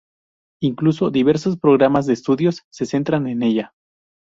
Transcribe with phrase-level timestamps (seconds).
[0.63, 3.75] Incluso diversos programas de estudios se centran en ella.